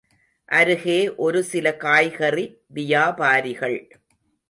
அருகே 0.49 1.07
ஒருசில 1.17 1.77
காய்கறி 1.77 2.45
வியாபாரிகள். 2.73 3.79